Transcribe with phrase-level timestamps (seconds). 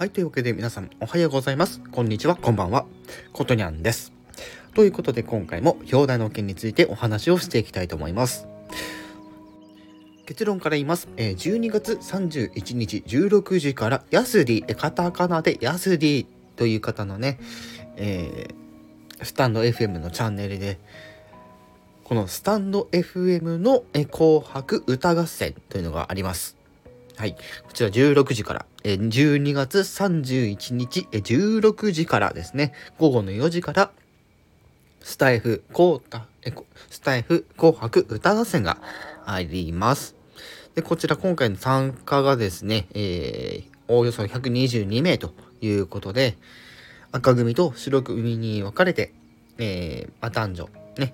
[0.00, 1.78] はい、というわけで皆さんおはようございます。
[1.92, 2.86] こんにちは、こんばんは。
[3.34, 4.14] ことにゃんです。
[4.72, 8.48] ということで今回も表題の件についてお話をしていきたいと思います。
[10.24, 11.06] 結論から言います。
[11.16, 16.26] 12月31日16時からヤスディ、カタカナでヤスディ
[16.56, 17.38] という方のね、
[17.96, 20.78] えー、スタンド FM のチャンネルで、
[22.04, 26.59] このスタンド FM の紅白歌合戦というのがあります。
[27.16, 27.34] はい。
[27.34, 33.90] こちら16時から、え12月31日、え16時からですね、午後の4時から、
[35.02, 36.52] スタイフ、コータ、え
[36.90, 38.78] スタイフ紅白歌合戦が
[39.26, 40.14] あります。
[40.74, 46.38] で、こちら今回の参加がですね、えー、おおよそ122名ということで、
[47.12, 49.12] 赤組と白組に分かれて、
[49.58, 51.12] えー、ま男女、ね、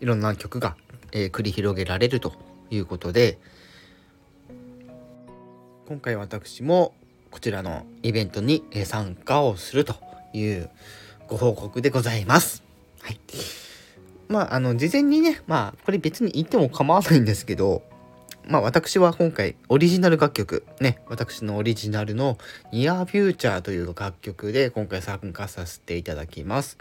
[0.00, 0.76] いろんな曲が、
[1.12, 2.34] えー、繰り広げられると
[2.70, 3.38] いうことで、
[5.92, 6.94] 今回私も
[7.30, 9.94] こちらのイベントに参加をすると
[10.32, 10.70] いう
[11.28, 12.62] ご報告でございます。
[13.02, 13.20] はい。
[14.26, 17.82] まあ、あの、事前にね、まあ、これ別に言っても構わないんですけど、
[18.48, 22.38] まあ私は今回オリジナル楽曲、ね、私のオリジナルの
[22.72, 26.78] Near Future という楽曲で今回参加させていただきます。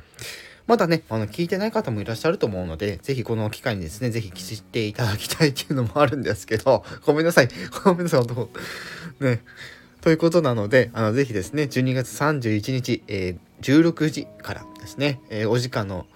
[0.68, 7.50] まだね、あの、聞いてない方もいらっしゃると思うので、ぜひこの機会にですね、ぜひ聞いていただきたいっていうのもあるんですけど、ごめんなさい。
[7.84, 8.50] ごめんなさい、本当
[9.22, 9.42] ね。
[10.02, 16.08] ということなので、あの、ぜひですね、12月31日、えー、16時からですね、えー、お時間の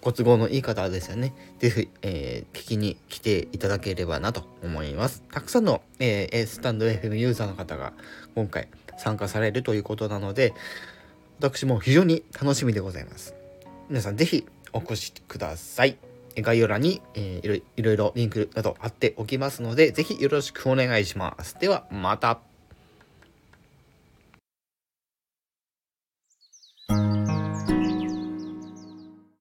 [0.00, 5.22] ご都合のいい方ですよね、ぜひ、えー、聞きに来ていただければなと思います。
[5.30, 7.92] たくさんの、えー、スタンド FM ユーザーの方が
[8.34, 10.54] 今回参加されるということなので、
[11.38, 13.34] 私も非常に楽しみでございます。
[13.88, 15.98] 皆さんぜひお越しください。
[16.36, 21.56] 概要欄に、えー、いろいろリンクなど貼っておきますので、ぜひよろしくお願いします。
[21.58, 22.47] では、また。